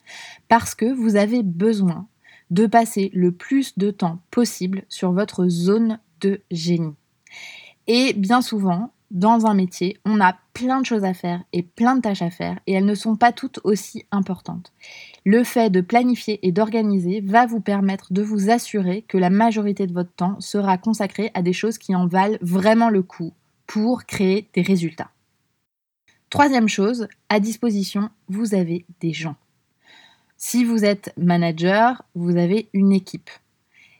Parce 0.48 0.76
que 0.76 0.92
vous 0.92 1.16
avez 1.16 1.42
besoin 1.42 2.08
de 2.52 2.68
passer 2.68 3.12
le 3.14 3.32
plus 3.32 3.78
de 3.78 3.92
temps 3.92 4.20
possible 4.30 4.84
sur 4.90 5.12
votre 5.14 5.48
zone 5.48 6.00
de 6.22 6.42
génie. 6.52 6.96
Et 7.88 8.14
bien 8.14 8.42
souvent, 8.42 8.92
dans 9.12 9.46
un 9.46 9.54
métier, 9.54 9.98
on 10.06 10.20
a 10.20 10.36
plein 10.54 10.82
de 10.82 10.86
choses 10.86 11.04
à 11.04 11.14
faire 11.14 11.44
et 11.54 11.64
plein 11.64 11.96
de 11.96 12.02
tâches 12.02 12.22
à 12.22 12.30
faire 12.30 12.60
et 12.68 12.74
elles 12.74 12.86
ne 12.86 12.96
sont 12.96 13.16
pas 13.16 13.32
toutes 13.32 13.60
aussi 13.64 14.06
importantes. 14.12 14.74
Le 15.26 15.44
fait 15.44 15.70
de 15.70 15.82
planifier 15.82 16.40
et 16.46 16.52
d'organiser 16.52 17.22
va 17.22 17.46
vous 17.46 17.60
permettre 17.60 18.14
de 18.14 18.22
vous 18.22 18.50
assurer 18.50 19.04
que 19.08 19.18
la 19.18 19.30
majorité 19.30 19.88
de 19.88 19.94
votre 19.94 20.14
temps 20.14 20.40
sera 20.40 20.78
consacré 20.78 21.32
à 21.34 21.42
des 21.42 21.54
choses 21.54 21.78
qui 21.78 21.96
en 21.96 22.08
valent 22.08 22.38
vraiment 22.42 22.90
le 22.90 23.04
coup 23.04 23.34
pour 23.68 24.06
créer 24.06 24.50
des 24.54 24.62
résultats. 24.62 25.12
Troisième 26.30 26.68
chose, 26.68 27.08
à 27.30 27.40
disposition, 27.40 28.10
vous 28.28 28.56
avez 28.56 28.86
des 29.00 29.14
gens. 29.14 29.36
Si 30.38 30.66
vous 30.66 30.84
êtes 30.84 31.14
manager, 31.18 32.04
vous 32.14 32.38
avez 32.38 32.68
une 32.74 32.92
équipe. 32.92 33.30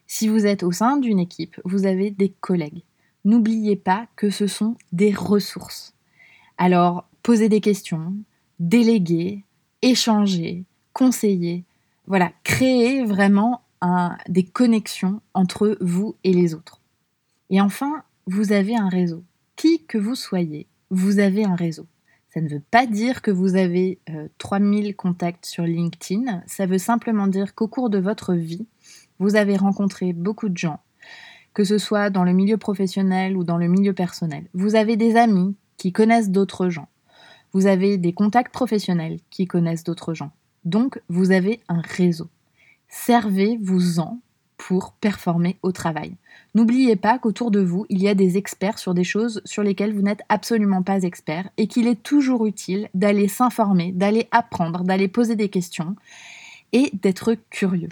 Si 0.08 0.28
vous 0.28 0.46
êtes 0.46 0.64
au 0.64 0.72
sein 0.72 0.98
d'une 0.98 1.20
équipe, 1.20 1.60
vous 1.64 1.86
avez 1.86 2.12
des 2.12 2.30
collègues. 2.30 2.84
N'oubliez 3.26 3.76
pas 3.76 4.08
que 4.16 4.30
ce 4.30 4.48
sont 4.48 4.76
des 4.92 5.14
ressources. 5.14 5.94
Alors, 6.58 7.08
posez 7.24 7.50
des 7.50 7.62
questions, 7.62 8.14
déléguer, 8.60 9.44
échanger, 9.82 10.64
conseiller. 10.94 11.64
Voilà, 12.08 12.32
créer 12.44 13.04
vraiment 13.04 13.62
des 14.28 14.44
connexions 14.44 15.22
entre 15.34 15.78
vous 15.82 16.16
et 16.24 16.34
les 16.34 16.54
autres. 16.54 16.82
Et 17.50 17.62
enfin, 17.62 18.04
vous 18.26 18.52
avez 18.52 18.76
un 18.76 18.90
réseau. 18.90 19.24
Qui 19.56 19.84
que 19.86 19.98
vous 19.98 20.16
soyez, 20.16 20.68
vous 20.90 21.20
avez 21.20 21.46
un 21.46 21.56
réseau. 21.56 21.86
Ça 22.30 22.42
ne 22.42 22.50
veut 22.50 22.64
pas 22.72 22.86
dire 22.86 23.22
que 23.22 23.32
vous 23.32 23.56
avez 23.56 24.00
3000 24.40 24.90
euh, 24.90 24.94
contacts 24.94 25.46
sur 25.46 25.64
LinkedIn, 25.64 26.44
ça 26.48 26.66
veut 26.66 26.78
simplement 26.78 27.28
dire 27.28 27.56
qu'au 27.56 27.68
cours 27.68 27.90
de 27.90 27.98
votre 27.98 28.34
vie, 28.34 28.68
vous 29.20 29.38
avez 29.38 29.56
rencontré 29.56 30.12
beaucoup 30.12 30.50
de 30.50 30.58
gens, 30.58 30.82
que 31.56 31.64
ce 31.64 31.80
soit 31.80 32.12
dans 32.12 32.24
le 32.24 32.34
milieu 32.34 32.58
professionnel 32.58 33.36
ou 33.36 33.44
dans 33.44 33.58
le 33.58 33.68
milieu 33.68 33.94
personnel. 33.94 34.46
Vous 34.54 34.76
avez 34.76 34.98
des 34.98 35.16
amis 35.16 35.56
qui 35.78 35.92
connaissent 35.92 36.30
d'autres 36.30 36.70
gens. 36.70 36.90
Vous 37.54 37.66
avez 37.66 37.98
des 37.98 38.14
contacts 38.14 38.54
professionnels 38.54 39.20
qui 39.32 39.48
connaissent 39.48 39.86
d'autres 39.86 40.14
gens. 40.14 40.32
Donc, 40.66 41.02
vous 41.08 41.32
avez 41.32 41.62
un 41.70 41.82
réseau. 41.82 42.28
Servez-vous-en 42.90 44.20
pour 44.58 44.94
performer 44.94 45.58
au 45.64 45.72
travail. 45.72 46.16
N'oubliez 46.56 46.98
pas 46.98 47.20
qu'autour 47.20 47.52
de 47.52 47.62
vous, 47.62 47.86
il 47.90 48.02
y 48.02 48.10
a 48.10 48.16
des 48.16 48.38
experts 48.38 48.80
sur 48.80 48.94
des 48.94 49.04
choses 49.04 49.42
sur 49.46 49.64
lesquelles 49.64 49.94
vous 49.94 50.02
n'êtes 50.02 50.24
absolument 50.28 50.84
pas 50.84 51.04
expert 51.04 51.50
et 51.58 51.68
qu'il 51.68 51.88
est 51.88 52.02
toujours 52.02 52.46
utile 52.46 52.90
d'aller 52.94 53.28
s'informer, 53.28 53.92
d'aller 53.94 54.28
apprendre, 54.32 54.84
d'aller 54.84 55.08
poser 55.08 55.36
des 55.36 55.50
questions 55.50 55.96
et 56.74 56.92
d'être 56.94 57.36
curieux. 57.50 57.90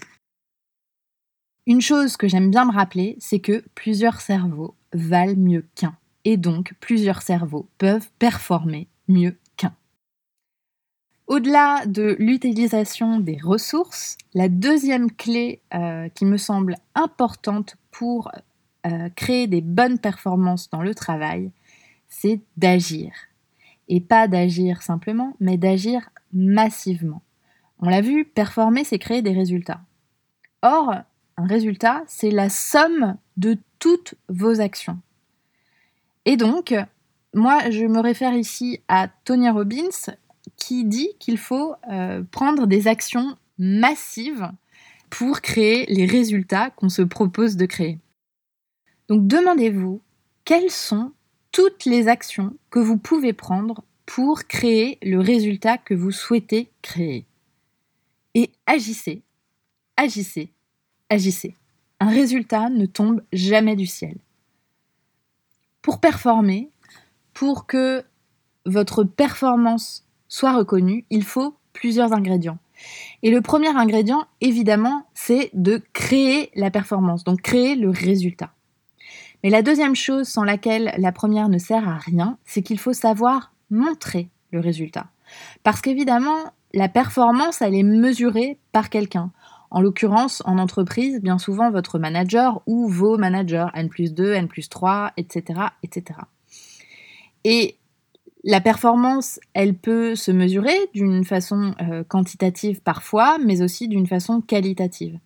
Une 1.65 1.81
chose 1.81 2.17
que 2.17 2.27
j'aime 2.27 2.51
bien 2.51 2.65
me 2.65 2.73
rappeler, 2.73 3.15
c'est 3.19 3.39
que 3.39 3.63
plusieurs 3.75 4.21
cerveaux 4.21 4.75
valent 4.93 5.37
mieux 5.37 5.65
qu'un 5.75 5.95
et 6.25 6.37
donc 6.37 6.73
plusieurs 6.79 7.21
cerveaux 7.21 7.67
peuvent 7.77 8.09
performer 8.19 8.87
mieux 9.07 9.37
au-delà 11.27 11.85
de 11.85 12.15
l'utilisation 12.19 13.19
des 13.19 13.37
ressources, 13.41 14.17
la 14.33 14.49
deuxième 14.49 15.11
clé 15.11 15.61
euh, 15.73 16.09
qui 16.09 16.25
me 16.25 16.37
semble 16.37 16.75
importante 16.95 17.77
pour 17.91 18.31
euh, 18.85 19.09
créer 19.15 19.47
des 19.47 19.61
bonnes 19.61 19.99
performances 19.99 20.69
dans 20.69 20.81
le 20.81 20.93
travail, 20.93 21.51
c'est 22.07 22.41
d'agir. 22.57 23.11
Et 23.87 24.01
pas 24.01 24.27
d'agir 24.27 24.81
simplement, 24.81 25.35
mais 25.39 25.57
d'agir 25.57 26.09
massivement. 26.33 27.21
On 27.79 27.89
l'a 27.89 28.01
vu, 28.01 28.25
performer, 28.25 28.83
c'est 28.83 28.99
créer 28.99 29.21
des 29.21 29.33
résultats. 29.33 29.81
Or, 30.61 30.93
résultat, 31.45 32.03
c'est 32.07 32.31
la 32.31 32.49
somme 32.49 33.17
de 33.37 33.57
toutes 33.79 34.15
vos 34.29 34.61
actions. 34.61 34.99
Et 36.25 36.37
donc, 36.37 36.73
moi, 37.33 37.69
je 37.69 37.85
me 37.85 37.99
réfère 37.99 38.33
ici 38.33 38.79
à 38.87 39.07
Tony 39.25 39.49
Robbins 39.49 40.13
qui 40.55 40.85
dit 40.85 41.09
qu'il 41.19 41.37
faut 41.37 41.75
euh, 41.91 42.23
prendre 42.31 42.67
des 42.67 42.87
actions 42.87 43.37
massives 43.57 44.51
pour 45.09 45.41
créer 45.41 45.85
les 45.87 46.05
résultats 46.05 46.69
qu'on 46.71 46.89
se 46.89 47.01
propose 47.01 47.55
de 47.55 47.65
créer. 47.65 47.99
Donc 49.07 49.27
demandez-vous 49.27 50.01
quelles 50.45 50.71
sont 50.71 51.11
toutes 51.51 51.85
les 51.85 52.07
actions 52.07 52.55
que 52.69 52.79
vous 52.79 52.97
pouvez 52.97 53.33
prendre 53.33 53.83
pour 54.05 54.45
créer 54.45 54.97
le 55.01 55.19
résultat 55.19 55.77
que 55.77 55.93
vous 55.93 56.11
souhaitez 56.11 56.69
créer? 56.81 57.25
Et 58.33 58.51
agissez, 58.65 59.21
agissez, 59.97 60.49
agissez. 61.09 61.55
Un 61.99 62.09
résultat 62.09 62.69
ne 62.69 62.85
tombe 62.85 63.21
jamais 63.31 63.75
du 63.75 63.85
ciel. 63.85 64.17
Pour 65.81 65.99
performer, 65.99 66.69
pour 67.33 67.65
que 67.65 68.03
votre 68.65 69.03
performance 69.03 70.05
soit 70.27 70.53
reconnu, 70.53 71.05
il 71.09 71.23
faut 71.23 71.55
plusieurs 71.73 72.13
ingrédients. 72.13 72.57
Et 73.21 73.31
le 73.31 73.41
premier 73.41 73.69
ingrédient, 73.69 74.25
évidemment, 74.41 75.05
c'est 75.13 75.49
de 75.53 75.81
créer 75.93 76.51
la 76.55 76.71
performance, 76.71 77.23
donc 77.23 77.41
créer 77.41 77.75
le 77.75 77.89
résultat. 77.89 78.51
Mais 79.43 79.49
la 79.49 79.61
deuxième 79.61 79.95
chose 79.95 80.27
sans 80.27 80.43
laquelle 80.43 80.93
la 80.97 81.11
première 81.11 81.49
ne 81.49 81.57
sert 81.57 81.87
à 81.87 81.97
rien, 81.97 82.37
c'est 82.45 82.61
qu'il 82.61 82.79
faut 82.79 82.93
savoir 82.93 83.53
montrer 83.69 84.29
le 84.51 84.59
résultat. 84.59 85.07
Parce 85.63 85.81
qu'évidemment, 85.81 86.53
la 86.73 86.89
performance, 86.89 87.61
elle 87.61 87.75
est 87.75 87.83
mesurée 87.83 88.57
par 88.71 88.89
quelqu'un. 88.89 89.31
En 89.73 89.81
l'occurrence, 89.81 90.43
en 90.45 90.59
entreprise, 90.59 91.19
bien 91.19 91.39
souvent 91.39 91.71
votre 91.71 91.97
manager 91.97 92.61
ou 92.67 92.87
vos 92.87 93.17
managers, 93.17 93.65
N 93.73 93.89
plus 93.89 94.13
2, 94.13 94.33
N 94.33 94.47
plus 94.47 94.69
3, 94.69 95.13
etc. 95.17 95.61
etc. 95.81 96.19
Et 97.43 97.77
la 98.43 98.61
performance, 98.61 99.39
elle 99.55 99.73
peut 99.73 100.15
se 100.15 100.31
mesurer 100.31 100.77
d'une 100.93 101.25
façon 101.25 101.73
euh, 101.81 102.03
quantitative 102.03 102.81
parfois, 102.81 103.39
mais 103.43 103.63
aussi 103.63 103.87
d'une 103.87 104.05
façon 104.05 104.41
qualitative. 104.41 105.17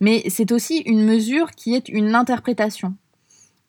Mais 0.00 0.22
c'est 0.28 0.52
aussi 0.52 0.78
une 0.86 1.04
mesure 1.04 1.50
qui 1.50 1.74
est 1.74 1.88
une 1.88 2.14
interprétation. 2.14 2.94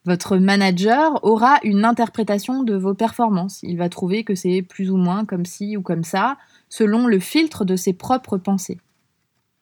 Votre 0.06 0.38
manager 0.38 1.24
aura 1.24 1.58
une 1.64 1.86
interprétation 1.86 2.62
de 2.62 2.76
vos 2.76 2.94
performances. 2.94 3.62
Il 3.64 3.78
va 3.78 3.90
trouver 3.90 4.24
que 4.24 4.36
c'est 4.36 4.62
plus 4.62 4.92
ou 4.92 4.98
moins 4.98 5.26
comme 5.26 5.48
ci 5.48 5.76
ou 5.76 5.82
comme 5.82 6.04
ça, 6.04 6.38
selon 6.70 7.08
le 7.08 7.20
filtre 7.20 7.66
de 7.66 7.76
ses 7.76 7.94
propres 7.94 8.38
pensées. 8.38 8.78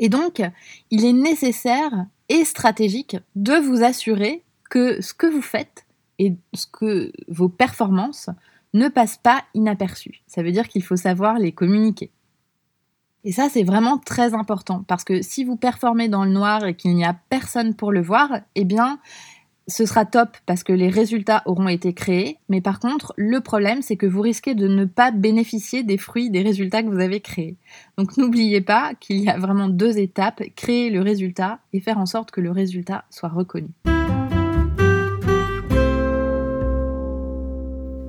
Et 0.01 0.10
donc, 0.10 0.41
il 0.89 1.05
est 1.05 1.13
nécessaire 1.13 2.08
et 2.27 2.43
stratégique 2.43 3.17
de 3.36 3.53
vous 3.53 3.84
assurer 3.84 4.43
que 4.70 5.00
ce 5.00 5.13
que 5.13 5.27
vous 5.27 5.43
faites 5.43 5.86
et 6.17 6.36
ce 6.53 6.65
que 6.65 7.13
vos 7.27 7.50
performances 7.50 8.29
ne 8.74 8.88
passent 8.88 9.20
pas 9.22 9.43
inaperçus. 9.53 10.24
Ça 10.27 10.41
veut 10.41 10.51
dire 10.51 10.67
qu'il 10.67 10.84
faut 10.84 10.96
savoir 10.96 11.38
les 11.38 11.51
communiquer. 11.51 12.10
Et 13.24 13.31
ça, 13.31 13.48
c'est 13.50 13.63
vraiment 13.63 14.00
très 14.00 14.34
important 14.34 14.84
parce 14.88 15.03
que 15.03 15.22
si 15.22 15.43
vous 15.43 15.55
performez 15.55 16.10
dans 16.10 16.25
le 16.25 16.31
noir 16.31 16.65
et 16.65 16.75
qu'il 16.75 16.96
n'y 16.96 17.05
a 17.05 17.15
personne 17.29 17.75
pour 17.75 17.91
le 17.91 18.01
voir, 18.01 18.39
eh 18.55 18.65
bien, 18.65 19.00
ce 19.68 19.86
sera 19.86 20.06
top 20.06 20.30
parce 20.46 20.63
que 20.63 20.74
les 20.74 20.89
résultats 20.89 21.44
auront 21.46 21.68
été 21.68 21.94
créés. 21.94 22.38
Mais 22.50 22.62
par 22.62 22.80
contre, 22.80 23.13
le 23.18 23.39
problème, 23.41 23.82
c'est 23.82 23.96
que 23.96 24.06
vous 24.06 24.22
risquez 24.22 24.56
de 24.56 24.68
ne 24.68 24.86
pas 24.86 25.12
bénéficier 25.12 25.84
des 25.84 25.98
fruits 25.98 26.30
des 26.30 26.41
résultats 26.41 26.84
que 26.84 26.89
vous 26.89 27.00
avez 27.00 27.20
créés. 27.20 27.56
Donc 27.98 28.18
n'oubliez 28.18 28.62
pas 28.62 28.94
qu'il 29.00 29.18
y 29.18 29.30
a 29.30 29.38
vraiment 29.38 29.70
deux 29.70 29.98
étapes, 29.98 30.44
créer 30.56 30.89
le 30.89 31.01
résultat 31.01 31.60
et 31.74 31.80
faire 31.80 31.98
en 31.98 32.06
sorte 32.06 32.32
que 32.32 32.41
le 32.41 32.51
résultat 32.51 33.06
soit 33.10 33.30
reconnu. 33.30 33.70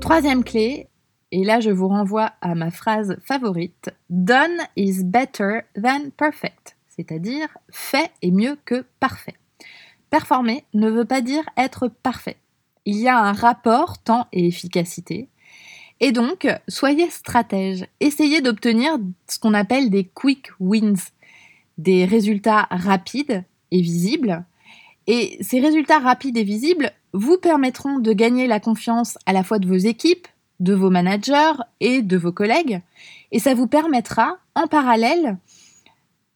Troisième 0.00 0.42
clé, 0.44 0.88
Et 1.35 1.44
là, 1.44 1.61
je 1.61 1.71
vous 1.71 1.88
renvoie 1.88 2.32
à 2.42 2.54
ma 2.54 2.71
phrase 2.71 3.16
favorite 3.23 3.90
Done 4.11 4.59
is 4.76 5.02
better 5.02 5.61
than 5.75 6.11
perfect, 6.14 6.76
c'est-à-dire 6.88 7.49
fait 7.71 8.11
est 8.21 8.30
mieux 8.30 8.59
que 8.66 8.85
parfait. 9.00 9.35
Performer 10.12 10.66
ne 10.75 10.90
veut 10.90 11.07
pas 11.07 11.23
dire 11.23 11.42
être 11.57 11.88
parfait. 11.88 12.37
Il 12.85 12.99
y 12.99 13.09
a 13.09 13.19
un 13.19 13.33
rapport 13.33 13.97
temps 13.97 14.26
et 14.31 14.47
efficacité. 14.47 15.26
Et 16.00 16.12
donc, 16.12 16.47
soyez 16.69 17.09
stratège. 17.09 17.87
Essayez 17.99 18.42
d'obtenir 18.42 18.99
ce 19.26 19.38
qu'on 19.38 19.54
appelle 19.54 19.88
des 19.88 20.04
quick 20.04 20.49
wins, 20.61 21.09
des 21.78 22.04
résultats 22.04 22.69
rapides 22.71 23.42
et 23.71 23.81
visibles. 23.81 24.45
Et 25.07 25.38
ces 25.40 25.61
résultats 25.61 26.00
rapides 26.00 26.37
et 26.37 26.45
visibles 26.45 26.92
vous 27.14 27.38
permettront 27.38 27.99
de 27.99 28.12
gagner 28.12 28.47
la 28.47 28.61
confiance 28.61 29.16
à 29.25 29.33
la 29.33 29.42
fois 29.42 29.59
de 29.59 29.66
vos 29.66 29.76
équipes, 29.76 30.28
de 30.61 30.75
vos 30.75 30.90
managers 30.90 31.54
et 31.81 32.02
de 32.02 32.19
vos 32.19 32.33
collègues. 32.33 32.83
Et 33.31 33.38
ça 33.38 33.54
vous 33.54 33.66
permettra, 33.66 34.37
en 34.54 34.66
parallèle, 34.66 35.38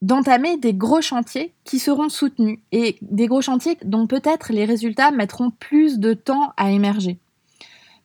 d'entamer 0.06 0.56
des 0.56 0.72
gros 0.72 1.02
chantiers 1.02 1.52
qui 1.64 1.80
seront 1.80 2.08
soutenus 2.08 2.60
et 2.70 2.96
des 3.02 3.26
gros 3.26 3.42
chantiers 3.42 3.76
dont 3.84 4.06
peut-être 4.06 4.52
les 4.52 4.64
résultats 4.64 5.10
mettront 5.10 5.50
plus 5.50 5.98
de 5.98 6.14
temps 6.14 6.52
à 6.56 6.70
émerger. 6.70 7.18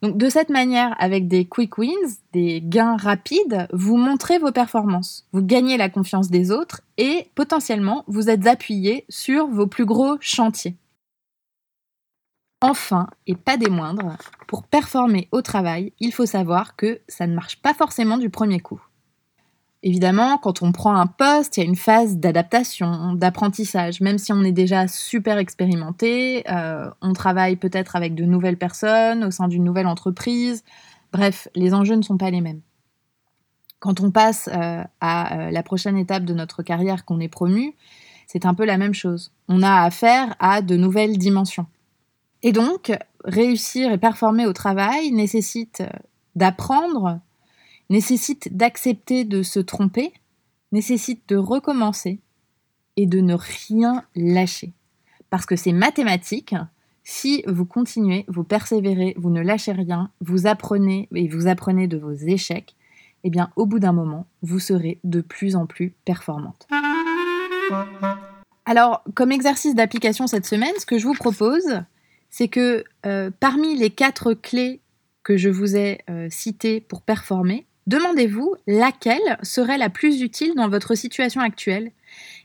Donc 0.02 0.18
de 0.18 0.28
cette 0.28 0.50
manière, 0.50 0.96
avec 0.98 1.28
des 1.28 1.46
quick 1.46 1.78
wins, 1.78 2.18
des 2.34 2.60
gains 2.60 2.98
rapides, 2.98 3.68
vous 3.72 3.98
montrez 3.98 4.40
vos 4.40 4.52
performances, 4.52 5.28
vous 5.32 5.44
gagnez 5.44 5.78
la 5.78 5.90
confiance 5.90 6.32
des 6.32 6.50
autres 6.50 6.82
et 6.98 7.28
potentiellement 7.36 8.04
vous 8.08 8.32
êtes 8.32 8.48
appuyé 8.48 9.06
sur 9.08 9.46
vos 9.46 9.68
plus 9.68 9.86
gros 9.86 10.18
chantiers. 10.20 10.76
Enfin, 12.62 13.08
et 13.28 13.36
pas 13.36 13.58
des 13.58 13.70
moindres, 13.70 14.18
pour 14.48 14.64
performer 14.64 15.28
au 15.32 15.44
travail, 15.44 15.94
il 16.00 16.12
faut 16.12 16.26
savoir 16.26 16.76
que 16.76 17.02
ça 17.08 17.28
ne 17.28 17.36
marche 17.36 17.62
pas 17.62 17.76
forcément 17.76 18.18
du 18.18 18.32
premier 18.32 18.60
coup. 18.60 18.82
Évidemment, 19.84 20.38
quand 20.38 20.62
on 20.62 20.72
prend 20.72 20.96
un 20.96 21.08
poste, 21.08 21.58
il 21.58 21.62
y 21.62 21.64
a 21.64 21.66
une 21.68 21.76
phase 21.76 22.18
d'adaptation, 22.18 23.14
d'apprentissage. 23.14 24.00
Même 24.00 24.20
si 24.20 24.32
on 24.32 24.44
est 24.44 24.52
déjà 24.52 24.88
super 24.88 25.40
expérimenté, 25.40 26.44
euh, 26.52 26.90
on 27.02 27.14
travaille 27.14 27.56
peut-être 27.56 27.96
avec 27.96 28.14
de 28.14 28.24
nouvelles 28.24 28.58
personnes 28.58 29.24
au 29.24 29.32
sein 29.32 29.48
d'une 29.48 29.64
nouvelle 29.64 29.88
entreprise. 29.88 30.64
Bref, 31.12 31.48
les 31.56 31.74
enjeux 31.74 31.96
ne 31.96 32.04
sont 32.04 32.18
pas 32.18 32.30
les 32.30 32.42
mêmes. 32.42 32.62
Quand 33.80 34.02
on 34.02 34.12
passe 34.12 34.50
euh, 34.54 34.84
à 35.00 35.48
euh, 35.48 35.50
la 35.50 35.64
prochaine 35.64 35.98
étape 35.98 36.26
de 36.26 36.36
notre 36.36 36.62
carrière, 36.62 37.04
qu'on 37.04 37.20
est 37.20 37.28
promu, 37.28 37.74
c'est 38.28 38.46
un 38.46 38.54
peu 38.54 38.66
la 38.66 38.78
même 38.78 38.94
chose. 38.94 39.34
On 39.48 39.64
a 39.64 39.82
affaire 39.82 40.36
à 40.40 40.62
de 40.62 40.76
nouvelles 40.76 41.18
dimensions. 41.18 41.66
Et 42.44 42.52
donc, 42.52 42.92
réussir 43.26 43.92
et 43.92 43.98
performer 43.98 44.46
au 44.46 44.54
travail 44.54 45.12
nécessite 45.12 45.82
d'apprendre, 46.36 47.20
nécessite 47.92 48.56
d'accepter 48.56 49.26
de 49.26 49.44
se 49.44 49.60
tromper, 49.60 50.14
nécessite 50.72 51.28
de 51.28 51.36
recommencer 51.36 52.20
et 52.96 53.06
de 53.06 53.20
ne 53.20 53.36
rien 53.36 54.04
lâcher. 54.16 54.72
Parce 55.30 55.46
que 55.46 55.58
c'est 55.58 55.74
mathématique, 55.74 56.56
si 57.04 57.44
vous 57.48 57.66
continuez, 57.66 58.24
vous 58.30 58.46
persévérez, 58.46 59.14
vous 59.18 59.30
ne 59.30 59.42
lâchez 59.42 59.74
rien, 59.74 60.10
vous 60.22 60.48
apprenez 60.48 61.10
et 61.14 61.28
vous 61.28 61.48
apprenez 61.48 61.88
de 61.88 61.98
vos 61.98 62.14
échecs, 62.14 62.76
eh 63.26 63.30
bien 63.30 63.52
au 63.58 63.66
bout 63.66 63.80
d'un 63.80 63.92
moment, 63.92 64.26
vous 64.42 64.60
serez 64.60 65.00
de 65.04 65.20
plus 65.20 65.58
en 65.58 65.66
plus 65.66 65.94
performante. 66.06 66.68
Alors, 68.66 69.04
comme 69.16 69.34
exercice 69.34 69.76
d'application 69.76 70.28
cette 70.28 70.46
semaine, 70.46 70.74
ce 70.80 70.86
que 70.86 70.98
je 70.98 71.08
vous 71.08 71.14
propose, 71.14 71.82
c'est 72.30 72.48
que 72.48 72.86
euh, 73.06 73.32
parmi 73.40 73.76
les 73.76 73.90
quatre 73.90 74.34
clés 74.34 74.80
que 75.24 75.36
je 75.36 75.50
vous 75.50 75.76
ai 75.76 76.02
euh, 76.10 76.28
citées 76.30 76.80
pour 76.80 77.02
performer, 77.02 77.66
Demandez-vous 77.88 78.56
laquelle 78.68 79.38
serait 79.42 79.78
la 79.78 79.90
plus 79.90 80.22
utile 80.22 80.54
dans 80.56 80.70
votre 80.70 80.96
situation 80.96 81.42
actuelle 81.42 81.92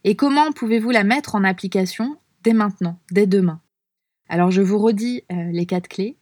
et 0.05 0.17
comment 0.17 0.53
pouvez-vous 0.53 0.91
la 0.91 1.05
mettre 1.05 1.35
en 1.35 1.45
application 1.45 2.17
dès 2.43 2.53
maintenant, 2.53 2.99
dès 3.11 3.27
demain? 3.27 3.61
Alors 4.29 4.51
je 4.51 4.63
vous 4.63 4.79
redis 4.79 5.23
euh, 5.31 5.51
les 5.53 5.67
quatre 5.67 5.89
clés. 5.89 6.17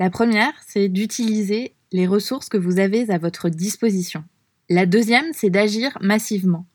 La 0.00 0.10
première, 0.10 0.52
c'est 0.66 0.88
d'utiliser 0.88 1.74
les 1.92 2.06
ressources 2.06 2.48
que 2.48 2.56
vous 2.56 2.78
avez 2.78 3.10
à 3.10 3.18
votre 3.18 3.48
disposition. 3.48 4.24
La 4.68 4.86
deuxième, 4.86 5.32
c'est 5.32 5.50
d'agir 5.50 5.96
massivement. 6.00 6.66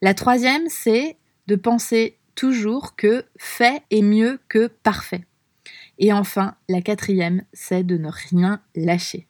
La 0.00 0.14
troisième, 0.14 0.68
c'est 0.68 1.16
de 1.46 1.56
penser 1.56 2.16
toujours 2.34 2.96
que 2.96 3.24
fait 3.38 3.82
est 3.90 4.02
mieux 4.02 4.40
que 4.48 4.66
parfait. 4.66 5.24
Et 5.98 6.12
enfin, 6.12 6.56
la 6.68 6.82
quatrième, 6.82 7.44
c'est 7.52 7.84
de 7.84 7.96
ne 7.96 8.08
rien 8.10 8.60
lâcher. 8.74 9.28